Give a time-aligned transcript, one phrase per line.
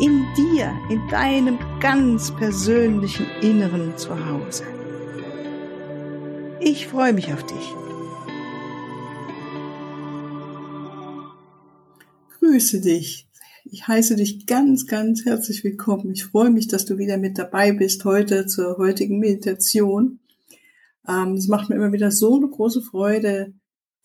[0.00, 4.62] In dir, in deinem ganz persönlichen Inneren zu Hause.
[6.60, 7.74] Ich freue mich auf dich.
[12.38, 13.26] Grüße dich.
[13.64, 16.12] Ich heiße dich ganz, ganz herzlich willkommen.
[16.12, 20.20] Ich freue mich, dass du wieder mit dabei bist heute zur heutigen Meditation.
[21.08, 23.52] Ähm, es macht mir immer wieder so eine große Freude,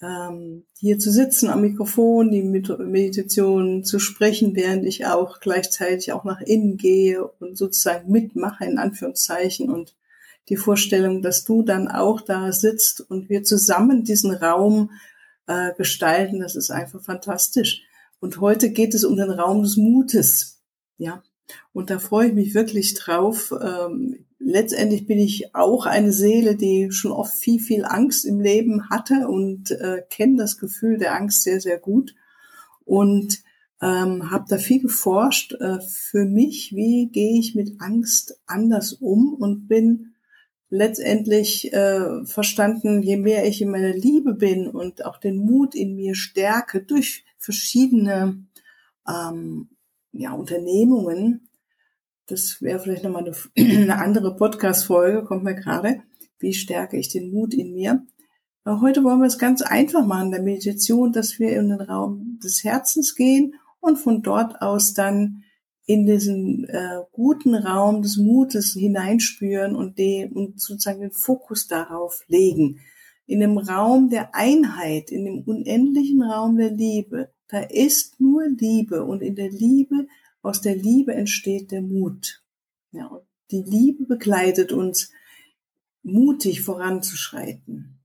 [0.03, 6.25] ähm, hier zu sitzen am Mikrofon, die Meditation zu sprechen, während ich auch gleichzeitig auch
[6.25, 9.69] nach innen gehe und sozusagen mitmache, in Anführungszeichen.
[9.69, 9.95] Und
[10.50, 14.91] die Vorstellung, dass du dann auch da sitzt und wir zusammen diesen Raum
[15.47, 17.83] äh, gestalten, das ist einfach fantastisch.
[18.19, 20.61] Und heute geht es um den Raum des Mutes.
[20.97, 21.23] Ja,
[21.72, 23.53] und da freue ich mich wirklich drauf.
[23.61, 28.89] Ähm, letztendlich bin ich auch eine Seele, die schon oft viel, viel Angst im Leben
[28.89, 32.16] hatte und äh, kenne das Gefühl der Angst sehr, sehr gut
[32.85, 33.39] und
[33.81, 39.33] ähm, habe da viel geforscht äh, für mich, wie gehe ich mit Angst anders um
[39.33, 40.13] und bin
[40.69, 45.95] letztendlich äh, verstanden, je mehr ich in meiner Liebe bin und auch den Mut in
[45.95, 48.45] mir stärke durch verschiedene
[49.07, 49.69] ähm,
[50.11, 51.47] ja, Unternehmungen,
[52.27, 53.35] das wäre vielleicht nochmal eine,
[53.81, 56.02] eine andere Podcast-Folge, kommt mir gerade.
[56.39, 58.05] Wie stärke ich den Mut in mir?
[58.63, 62.39] Aber heute wollen wir es ganz einfach machen, der Meditation, dass wir in den Raum
[62.44, 65.44] des Herzens gehen und von dort aus dann
[65.85, 72.23] in diesen äh, guten Raum des Mutes hineinspüren und, den, und sozusagen den Fokus darauf
[72.27, 72.79] legen.
[73.25, 79.03] In dem Raum der Einheit, in dem unendlichen Raum der Liebe, da ist nur Liebe
[79.03, 80.07] und in der Liebe
[80.44, 82.44] aus der Liebe entsteht der Mut.
[82.92, 85.12] Ja, und die Liebe begleitet uns,
[86.04, 88.00] mutig voranzuschreiten.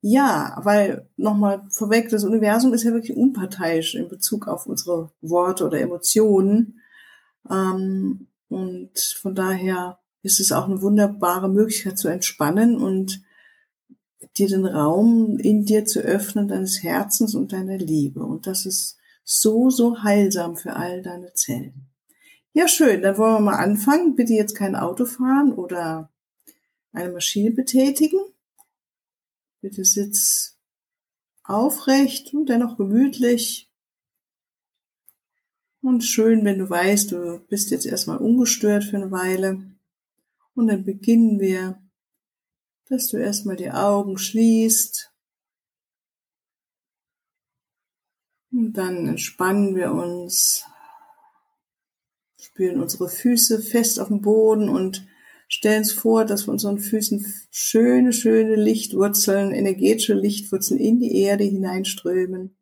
[0.00, 5.64] Ja, weil nochmal vorweg, das Universum ist ja wirklich unparteiisch in Bezug auf unsere Worte
[5.64, 6.80] oder Emotionen.
[7.48, 13.22] Ähm, und von daher ist es auch eine wunderbare Möglichkeit zu entspannen und
[14.36, 18.24] dir den Raum in dir zu öffnen, deines Herzens und deiner Liebe.
[18.24, 21.88] Und das ist so, so heilsam für all deine Zellen.
[22.52, 24.14] Ja, schön, dann wollen wir mal anfangen.
[24.14, 26.10] Bitte jetzt kein Auto fahren oder
[26.92, 28.20] eine Maschine betätigen.
[29.60, 30.58] Bitte sitz
[31.44, 33.70] aufrecht und dennoch gemütlich.
[35.80, 39.64] Und schön, wenn du weißt, du bist jetzt erstmal ungestört für eine Weile.
[40.54, 41.80] Und dann beginnen wir,
[42.86, 45.11] dass du erstmal die Augen schließt
[48.62, 50.64] Und dann entspannen wir uns,
[52.40, 55.04] spüren unsere Füße fest auf dem Boden und
[55.48, 61.42] stellen uns vor, dass wir unseren Füßen schöne, schöne Lichtwurzeln, energetische Lichtwurzeln in die Erde
[61.42, 62.56] hineinströmen.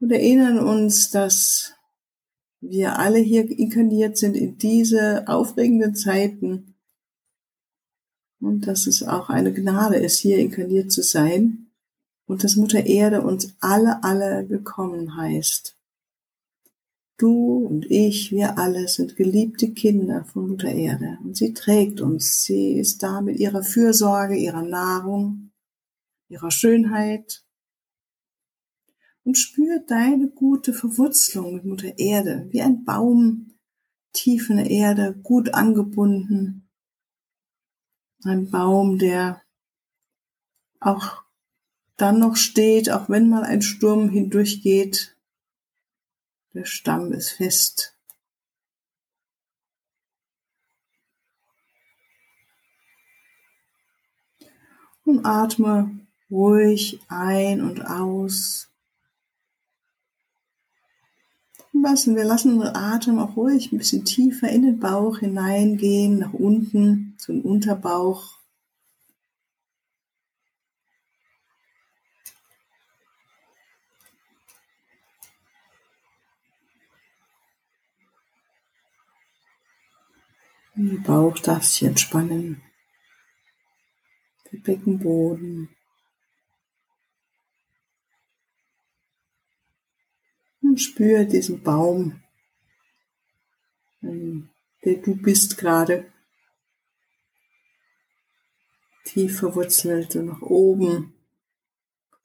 [0.00, 1.74] Und erinnern uns, dass
[2.60, 6.74] wir alle hier inkarniert sind in diese aufregenden Zeiten
[8.40, 11.65] und dass es auch eine Gnade ist, hier inkarniert zu sein
[12.26, 15.76] und dass Mutter Erde uns alle, alle gekommen heißt.
[17.18, 22.42] Du und ich, wir alle sind geliebte Kinder von Mutter Erde und sie trägt uns.
[22.42, 25.52] Sie ist da mit ihrer Fürsorge, ihrer Nahrung,
[26.28, 27.42] ihrer Schönheit
[29.24, 33.54] und spürt deine gute Verwurzelung mit Mutter Erde, wie ein Baum
[34.12, 36.68] tief in der Erde, gut angebunden.
[38.24, 39.42] Ein Baum, der
[40.80, 41.25] auch
[41.96, 45.16] dann noch steht, auch wenn mal ein Sturm hindurchgeht,
[46.52, 47.94] der Stamm ist fest.
[55.04, 56.00] Und atme
[56.30, 58.68] ruhig ein und aus.
[61.72, 66.32] Lassen wir lassen den Atem auch ruhig ein bisschen tiefer in den Bauch hineingehen, nach
[66.32, 68.35] unten zum Unterbauch.
[80.94, 82.62] Bauch darf sich entspannen.
[84.52, 85.68] Der Beckenboden.
[90.62, 92.22] Und spüre diesen Baum,
[94.02, 96.12] der du bist gerade.
[99.04, 101.14] Tief verwurzelt und nach oben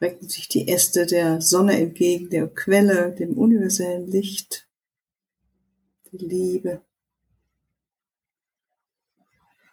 [0.02, 4.68] recken sich die Äste der Sonne entgegen, der Quelle, dem universellen Licht,
[6.12, 6.84] die Liebe.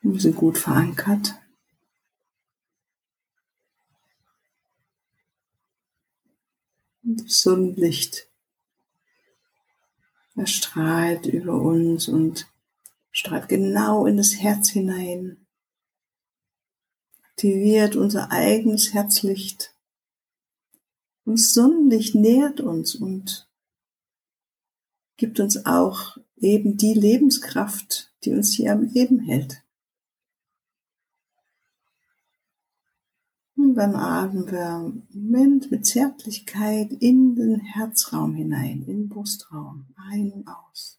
[0.00, 1.34] Wir sind gut verankert.
[7.02, 8.28] Und das Sonnenlicht
[10.36, 12.46] erstrahlt über uns und
[13.10, 15.46] strahlt genau in das Herz hinein,
[17.30, 19.74] aktiviert unser eigenes Herzlicht.
[21.24, 23.48] Und das Sonnenlicht nährt uns und
[25.16, 29.62] gibt uns auch eben die Lebenskraft, die uns hier am Leben hält.
[33.68, 39.84] Und dann atmen wir im Moment mit Zärtlichkeit in den Herzraum hinein, in den Brustraum,
[40.10, 40.98] ein und aus.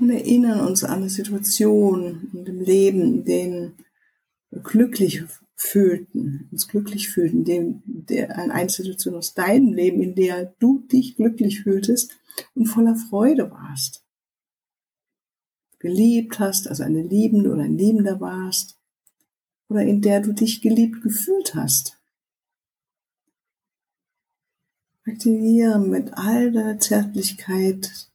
[0.00, 3.72] Und erinnern uns an eine Situation in dem Leben, in denen
[4.50, 5.24] wir glücklich
[5.56, 10.78] fühlten, uns glücklich fühlten, dem, der, an eine Situation aus deinem Leben, in der du
[10.90, 12.16] dich glücklich fühltest
[12.54, 14.05] und voller Freude warst
[15.86, 18.76] geliebt hast, also eine Liebende oder ein Liebender warst,
[19.68, 22.00] oder in der du dich geliebt gefühlt hast.
[25.06, 28.10] Aktiviere mit all deiner Zärtlichkeit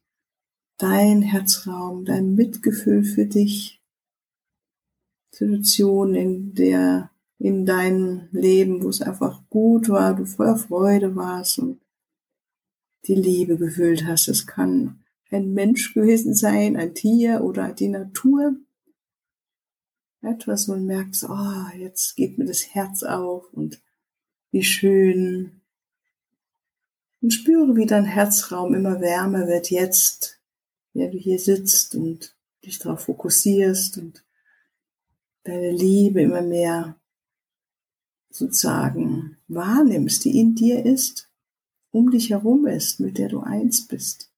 [0.77, 3.81] dein Herzraum, dein Mitgefühl für dich.
[5.33, 11.59] Situation, in der, in deinem Leben, wo es einfach gut war, du voller Freude warst
[11.59, 11.79] und
[13.05, 14.27] die Liebe gefühlt hast.
[14.27, 15.00] Es kann
[15.31, 18.55] ein Mensch gewesen sein, ein Tier oder die Natur.
[20.21, 23.81] Etwas, wo man merkt, oh, jetzt geht mir das Herz auf und
[24.51, 25.61] wie schön.
[27.21, 30.39] Und spüre, wie dein Herzraum immer wärmer wird jetzt,
[30.93, 32.35] wenn du hier sitzt und
[32.65, 34.23] dich darauf fokussierst und
[35.43, 36.99] deine Liebe immer mehr
[38.29, 41.29] sozusagen wahrnimmst, die in dir ist,
[41.91, 44.30] um dich herum ist, mit der du eins bist.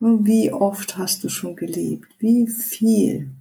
[0.00, 2.06] Wie oft hast du schon geliebt?
[2.20, 3.34] Wie viel?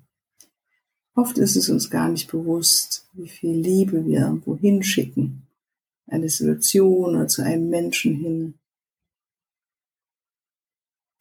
[1.14, 5.48] Oft ist es uns gar nicht bewusst, wie viel Liebe wir wohin schicken.
[6.08, 8.60] Eine Situation oder zu einem Menschen hin.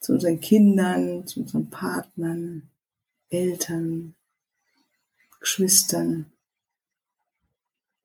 [0.01, 2.71] Zu unseren Kindern, zu unseren Partnern,
[3.29, 4.15] Eltern,
[5.41, 6.33] Geschwistern,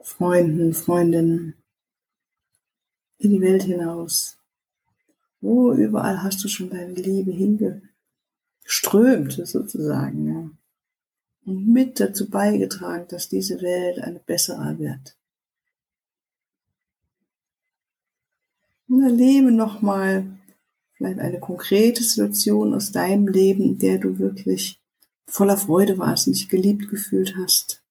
[0.02, 1.56] Freunden, Freundinnen,
[3.20, 4.41] in die Welt hinaus.
[5.42, 10.50] Wo überall hast du schon deine Liebe hingeströmt, sozusagen, ja.
[11.44, 15.18] Und mit dazu beigetragen, dass diese Welt eine bessere wird.
[18.88, 20.38] Und erlebe nochmal
[20.94, 24.80] vielleicht eine konkrete Situation aus deinem Leben, in der du wirklich
[25.26, 27.84] voller Freude warst und dich geliebt gefühlt hast.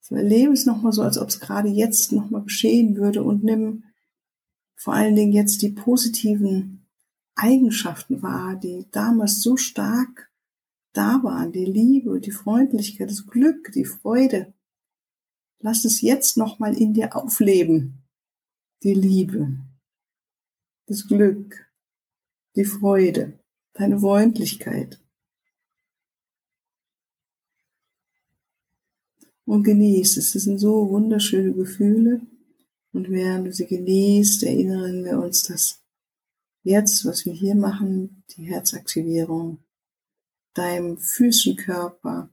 [0.00, 3.82] So erlebe es nochmal so, als ob es gerade jetzt nochmal geschehen würde und nimm
[4.80, 6.86] vor allen Dingen jetzt die positiven
[7.34, 10.32] Eigenschaften wahr, die damals so stark
[10.94, 14.54] da waren, die Liebe, die Freundlichkeit, das Glück, die Freude.
[15.58, 18.04] Lass es jetzt nochmal in dir aufleben,
[18.82, 19.58] die Liebe,
[20.86, 21.70] das Glück,
[22.56, 23.38] die Freude,
[23.74, 24.98] deine Freundlichkeit.
[29.44, 30.34] Und genieß es.
[30.34, 32.22] Es sind so wunderschöne Gefühle.
[32.92, 35.82] Und während du sie genießt, erinnern wir uns, dass
[36.62, 39.62] jetzt, was wir hier machen, die Herzaktivierung,
[40.54, 42.30] deinem Füßenkörper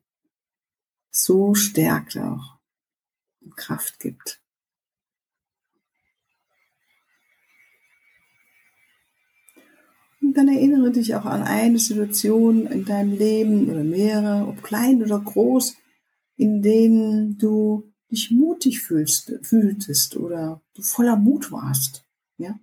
[1.12, 2.58] so stärkt auch
[3.42, 4.42] und Kraft gibt.
[10.22, 15.02] Und dann erinnere dich auch an eine Situation in deinem Leben oder mehrere, ob klein
[15.02, 15.78] oder groß,
[16.36, 22.06] in denen du dich mutig fühlst, fühltest oder du voller Mut warst,
[22.38, 22.60] ja?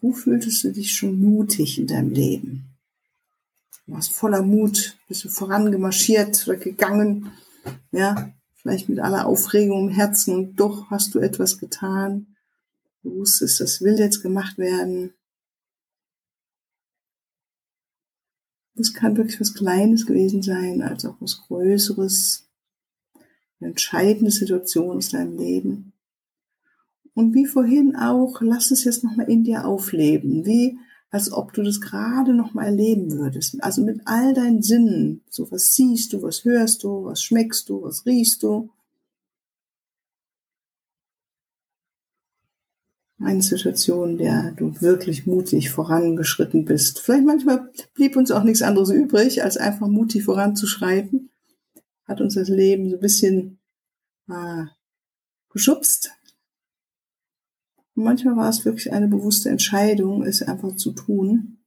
[0.00, 2.76] Wo fühltest du dich schon mutig in deinem Leben?
[3.86, 7.32] Du warst voller Mut, bist du vorangemarschiert oder gegangen,
[7.92, 8.32] ja?
[8.54, 12.34] Vielleicht mit aller Aufregung im Herzen und doch hast du etwas getan.
[13.02, 15.14] Du wusstest, das will jetzt gemacht werden.
[18.74, 22.47] Das kann wirklich was Kleines gewesen sein, als auch was Größeres
[23.60, 25.92] eine entscheidende Situation aus deinem Leben.
[27.14, 30.78] Und wie vorhin auch, lass es jetzt nochmal in dir aufleben, wie
[31.10, 33.62] als ob du das gerade nochmal erleben würdest.
[33.62, 37.82] Also mit all deinen Sinnen, so was siehst du, was hörst du, was schmeckst du,
[37.82, 38.70] was riechst du.
[43.20, 47.00] Eine Situation, in der du wirklich mutig vorangeschritten bist.
[47.00, 51.30] Vielleicht manchmal blieb uns auch nichts anderes übrig, als einfach mutig voranzuschreiten.
[52.08, 53.60] Hat uns das Leben so ein bisschen
[54.28, 54.64] äh,
[55.50, 56.10] geschubst.
[57.94, 61.58] Und manchmal war es wirklich eine bewusste Entscheidung, es einfach zu tun.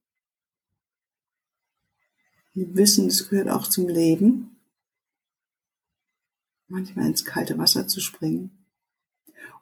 [2.54, 4.58] Wir wissen, es gehört auch zum Leben.
[6.68, 8.66] Manchmal ins kalte Wasser zu springen.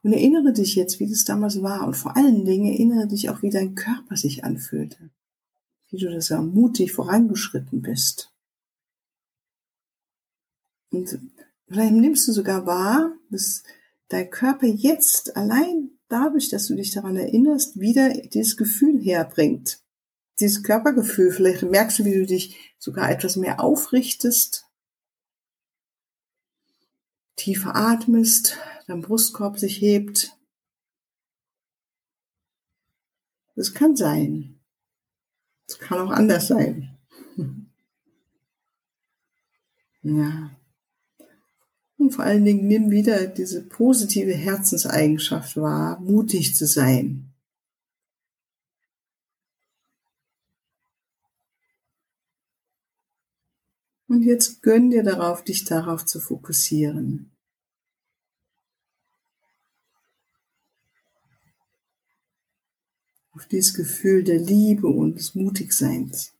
[0.01, 1.86] Und erinnere dich jetzt, wie das damals war.
[1.86, 5.09] Und vor allen Dingen erinnere dich auch, wie dein Körper sich anfühlte.
[5.89, 8.28] Wie du das ja mutig vorangeschritten bist.
[10.91, 11.19] Und
[11.67, 13.63] vielleicht nimmst du sogar wahr, dass
[14.08, 19.81] dein Körper jetzt allein dadurch, dass du dich daran erinnerst, wieder dieses Gefühl herbringt.
[20.39, 21.31] Dieses Körpergefühl.
[21.31, 24.65] Vielleicht merkst du, wie du dich sogar etwas mehr aufrichtest,
[27.36, 30.36] tiefer atmest, dein Brustkorb sich hebt.
[33.55, 34.60] Das kann sein.
[35.67, 36.98] Es kann auch anders sein.
[40.01, 40.50] Ja.
[42.00, 47.34] Und vor allen Dingen nimm wieder diese positive Herzenseigenschaft wahr, mutig zu sein.
[54.08, 57.36] Und jetzt gönn dir darauf, dich darauf zu fokussieren.
[63.32, 66.34] Auf dieses Gefühl der Liebe und des Mutigseins.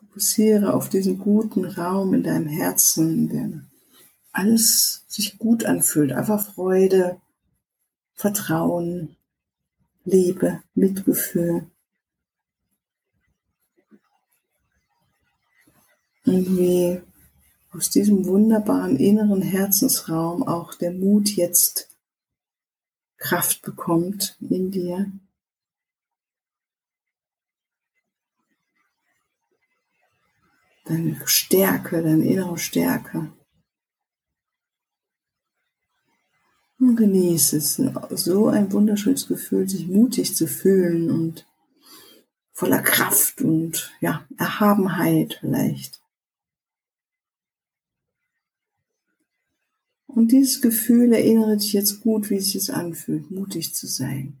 [0.00, 3.50] Fokussiere auf diesen guten Raum in deinem Herzen, der
[4.32, 6.12] alles sich gut anfühlt.
[6.12, 7.20] Einfach Freude,
[8.14, 9.16] Vertrauen,
[10.04, 11.66] Liebe, Mitgefühl.
[16.24, 17.00] Und wie
[17.70, 21.88] aus diesem wunderbaren inneren Herzensraum auch der Mut jetzt
[23.16, 25.10] Kraft bekommt in dir.
[30.88, 33.30] Deine Stärke, deine innere Stärke.
[36.80, 37.82] Und genieße es.
[38.10, 41.46] So ein wunderschönes Gefühl, sich mutig zu fühlen und
[42.52, 46.02] voller Kraft und ja, Erhabenheit vielleicht.
[50.06, 54.40] Und dieses Gefühl erinnere dich jetzt gut, wie sich es anfühlt, mutig zu sein.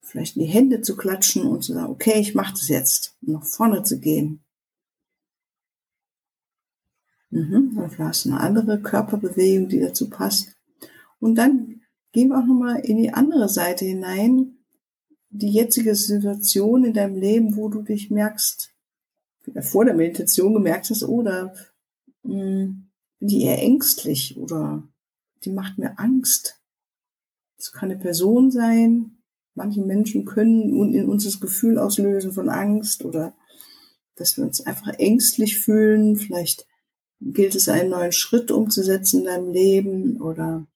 [0.00, 3.34] Vielleicht in die Hände zu klatschen und zu sagen, okay, ich mache das jetzt, um
[3.34, 4.41] nach vorne zu gehen.
[7.32, 10.54] Mhm, dann hast du eine andere Körperbewegung, die dazu passt.
[11.18, 11.80] Und dann
[12.12, 14.58] gehen wir auch nochmal in die andere Seite hinein,
[15.30, 18.74] die jetzige Situation in deinem Leben, wo du dich merkst,
[19.60, 21.54] vor der Meditation gemerkt hast, oder
[22.22, 24.86] hm, die eher ängstlich oder
[25.44, 26.60] die macht mir Angst.
[27.56, 29.22] Das kann eine Person sein.
[29.54, 33.34] Manche Menschen können in uns das Gefühl auslösen von Angst oder
[34.16, 36.16] dass wir uns einfach ängstlich fühlen.
[36.16, 36.66] Vielleicht
[37.24, 40.66] gilt es, einen neuen Schritt umzusetzen in deinem Leben oder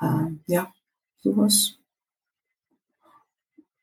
[0.00, 0.72] äh, ja,
[1.18, 1.78] sowas.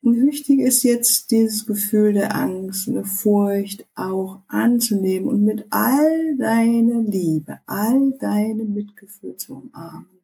[0.04, 5.68] Und wichtig ist jetzt dieses Gefühl der Angst und der Furcht auch anzunehmen und mit
[5.70, 10.22] all deiner Liebe, all deinem Mitgefühl zu umarmen.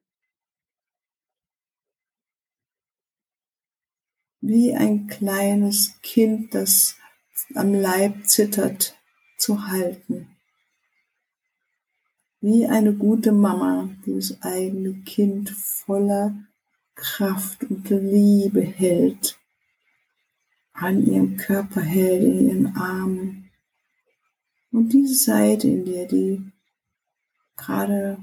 [4.42, 6.96] Wie ein kleines Kind, das
[7.54, 8.96] am Leib zittert,
[9.38, 10.37] zu halten.
[12.40, 16.36] Wie eine gute Mama, die das eigene Kind voller
[16.96, 19.40] Kraft und Liebe hält,
[20.74, 23.50] an ihrem Körper hält, in ihren Armen.
[24.72, 26.52] Und diese Seite, in der die
[27.56, 28.20] gerade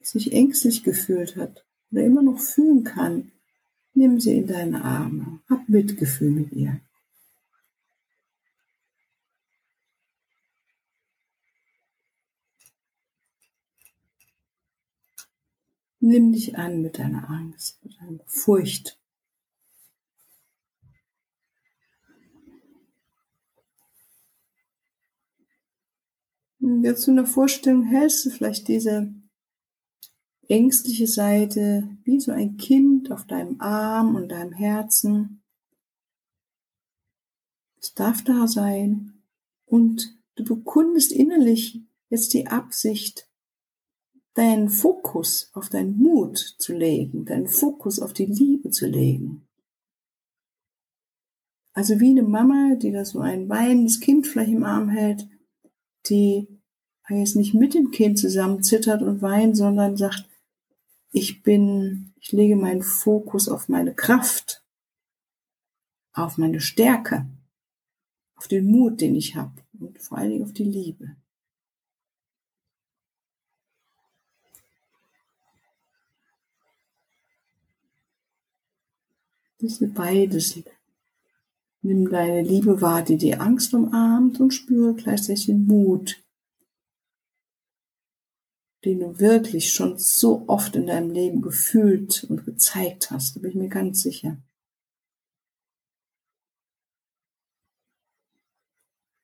[0.00, 3.30] sich ängstlich gefühlt hat oder immer noch fühlen kann,
[3.94, 6.80] nimm sie in deine Arme, hab Mitgefühl mit ihr.
[16.04, 18.98] Nimm dich an mit deiner Angst, mit deiner Furcht.
[26.58, 29.14] Jetzt in der Vorstellung hältst du vielleicht diese
[30.48, 35.44] ängstliche Seite wie so ein Kind auf deinem Arm und deinem Herzen.
[37.78, 39.22] Es darf da sein
[39.66, 43.28] und du bekundest innerlich jetzt die Absicht,
[44.34, 49.46] deinen Fokus auf deinen Mut zu legen, deinen Fokus auf die Liebe zu legen.
[51.74, 55.28] Also wie eine Mama, die da so ein weinendes Kind vielleicht im Arm hält,
[56.08, 56.48] die
[57.08, 60.28] jetzt nicht mit dem Kind zusammen zittert und weint, sondern sagt,
[61.10, 64.64] ich bin, ich lege meinen Fokus auf meine Kraft,
[66.12, 67.26] auf meine Stärke,
[68.36, 71.16] auf den Mut, den ich habe und vor allen Dingen auf die Liebe.
[79.62, 80.60] Das beides.
[81.82, 86.20] Nimm deine Liebe wahr, die die Angst umarmt und spüre gleichzeitig den Mut,
[88.84, 93.36] den du wirklich schon so oft in deinem Leben gefühlt und gezeigt hast.
[93.36, 94.36] Da bin ich mir ganz sicher.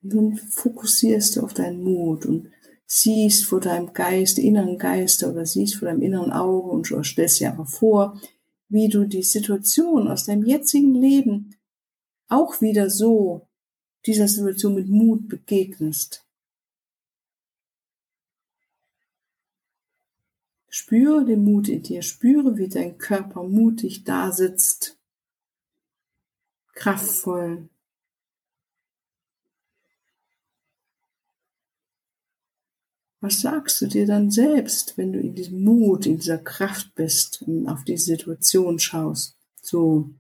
[0.03, 2.53] Nun fokussierst du auf deinen Mut und
[2.87, 7.51] siehst vor deinem Geist, inneren Geister oder siehst vor deinem inneren Auge und stellst dir
[7.51, 8.21] einfach vor,
[8.69, 11.57] wie du die Situation aus deinem jetzigen Leben
[12.29, 13.49] auch wieder so
[14.07, 16.25] dieser Situation mit Mut begegnest.
[20.69, 24.99] Spüre den Mut in dir, spüre, wie dein Körper mutig da sitzt,
[26.75, 27.69] kraftvoll.
[33.21, 37.43] Was sagst du dir dann selbst, wenn du in diesem Mut, in dieser Kraft bist
[37.43, 39.37] und auf die Situation schaust?
[39.61, 40.11] So,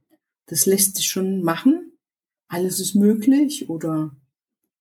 [0.46, 1.92] das lässt sich schon machen.
[2.48, 4.16] Alles ist möglich oder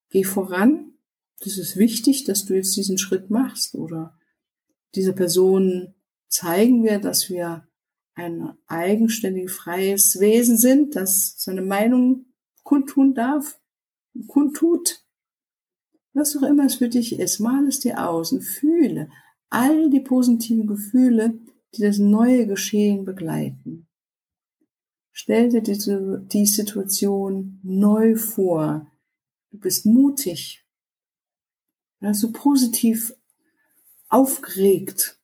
[0.09, 0.93] geh voran.
[1.41, 4.17] Das ist wichtig, dass du jetzt diesen Schritt machst oder
[4.95, 5.93] dieser Person
[6.27, 7.67] zeigen wir, dass wir
[8.15, 12.25] ein eigenständiges, freies Wesen sind, das seine Meinung
[12.63, 13.59] kundtun darf,
[14.27, 15.05] kundtut.
[16.17, 19.07] Was auch immer es für dich ist, mal es dir aus und fühle
[19.51, 21.39] all die positiven Gefühle,
[21.75, 23.88] die das neue Geschehen begleiten.
[25.12, 28.91] Stell dir diese, die Situation neu vor.
[29.51, 30.65] Du bist mutig.
[31.99, 33.13] Du hast so positiv
[34.10, 35.19] aufgeregt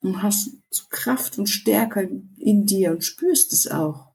[0.00, 4.12] und hast so Kraft und Stärke in dir und spürst es auch.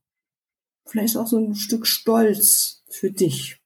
[0.86, 3.63] Vielleicht auch so ein Stück Stolz für dich.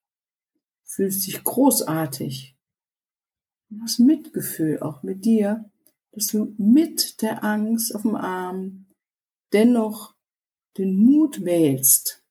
[0.98, 2.58] Fühlst dich großartig.
[3.70, 5.70] Du hast Mitgefühl auch mit dir,
[6.12, 8.88] dass du mit der Angst auf dem Arm
[9.54, 10.16] dennoch
[10.80, 12.24] den Mut wählst,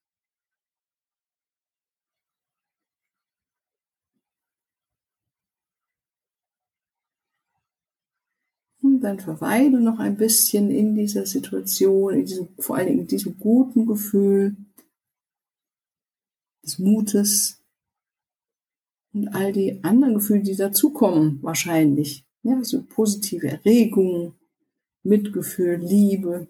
[9.01, 13.39] dann verweile noch ein bisschen in dieser Situation, in diesem, vor allen Dingen in diesem
[13.39, 14.57] guten Gefühl
[16.65, 17.63] des Mutes
[19.17, 22.27] und all die anderen Gefühle, die dazukommen, wahrscheinlich.
[22.43, 24.35] Ja, so positive Erregung,
[25.03, 26.49] Mitgefühl, Liebe,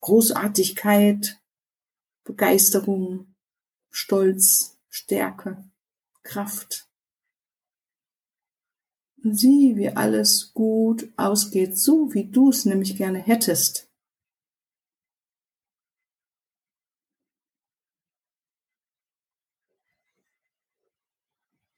[0.00, 1.40] Großartigkeit,
[2.22, 3.34] Begeisterung,
[3.90, 5.64] Stolz, Stärke,
[6.22, 6.88] Kraft.
[9.24, 13.91] Und sieh, wie alles gut ausgeht, so wie du es nämlich gerne hättest.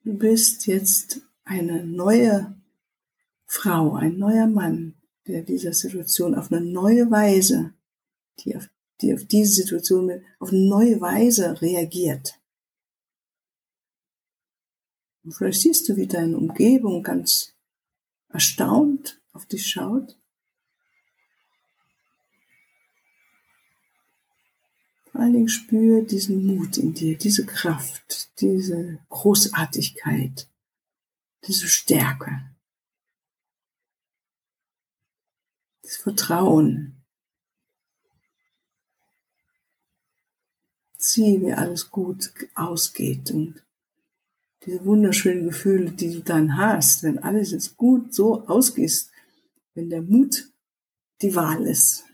[0.05, 2.55] Du bist jetzt eine neue
[3.47, 4.93] Frau, ein neuer Mann,
[5.25, 7.73] der dieser Situation auf eine neue Weise,
[8.37, 8.69] die auf,
[9.01, 12.39] die auf diese Situation auf eine neue Weise reagiert.
[15.23, 17.55] Und vielleicht siehst du, wie deine Umgebung ganz
[18.29, 20.19] erstaunt auf dich schaut.
[25.25, 30.47] Allen Dingen spür diesen Mut in dir, diese Kraft, diese Großartigkeit,
[31.47, 32.43] diese Stärke,
[35.81, 37.01] das Vertrauen.
[40.97, 43.63] Sieh, wie alles gut ausgeht und
[44.63, 49.07] diese wunderschönen Gefühle, die du dann hast, wenn alles jetzt gut so ausgeht,
[49.73, 50.51] wenn der Mut
[51.21, 52.05] die Wahl ist.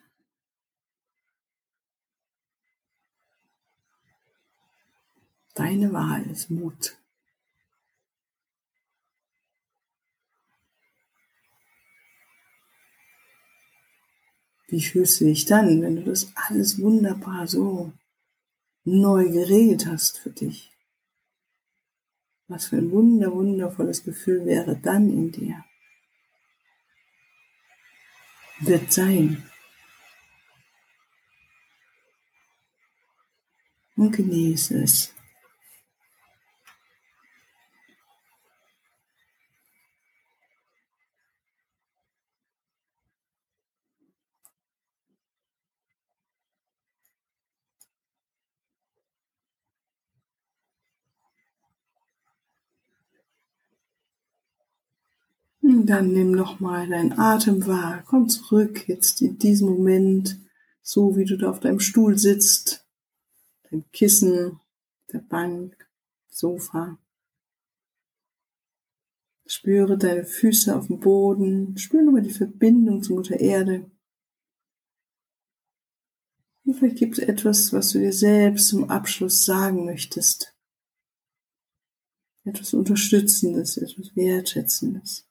[5.53, 6.97] Deine Wahl ist Mut.
[14.67, 17.91] Wie fühlst du dich dann, wenn du das alles wunderbar so
[18.85, 20.71] neu geregelt hast für dich?
[22.47, 25.65] Was für ein wunder, wundervolles Gefühl wäre dann in dir.
[28.61, 29.43] Wird sein.
[33.97, 35.13] Und genieße es.
[55.61, 58.03] Dann nimm nochmal deinen Atem wahr.
[58.07, 60.39] Komm zurück jetzt in diesen Moment,
[60.81, 62.87] so wie du da auf deinem Stuhl sitzt,
[63.69, 64.59] deinem Kissen,
[65.11, 65.89] der Bank,
[66.29, 66.97] Sofa.
[69.45, 71.77] Spüre deine Füße auf dem Boden.
[71.77, 73.91] Spüre nochmal die Verbindung zur Mutter Erde.
[76.63, 80.55] Und vielleicht gibt es etwas, was du dir selbst zum Abschluss sagen möchtest.
[82.45, 85.27] Etwas Unterstützendes, etwas Wertschätzendes.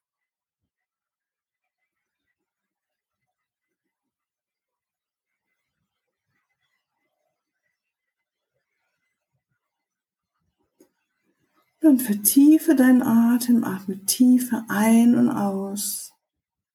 [11.80, 16.12] Dann vertiefe deinen Atem, atme tiefer ein und aus.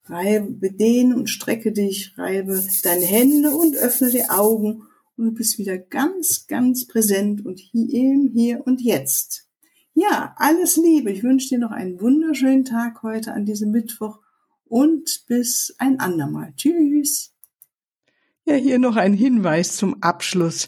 [0.05, 4.83] Reibe den und strecke dich, reibe deine Hände und öffne die Augen
[5.17, 9.47] und du bist wieder ganz, ganz präsent und hier, Hier und Jetzt.
[9.93, 11.11] Ja, alles Liebe.
[11.11, 14.19] Ich wünsche dir noch einen wunderschönen Tag heute an diesem Mittwoch
[14.65, 16.53] und bis ein andermal.
[16.57, 17.33] Tschüss.
[18.45, 20.67] Ja, hier noch ein Hinweis zum Abschluss.